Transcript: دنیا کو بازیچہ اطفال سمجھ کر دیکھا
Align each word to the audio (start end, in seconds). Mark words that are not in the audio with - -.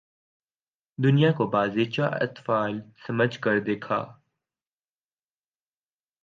دنیا 0.97 1.31
کو 1.31 1.47
بازیچہ 1.47 2.09
اطفال 2.21 2.79
سمجھ 3.07 3.39
کر 3.39 3.59
دیکھا 3.59 3.99